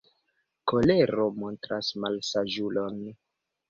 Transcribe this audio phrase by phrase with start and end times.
[0.71, 3.03] Kolero montras malsaĝulon.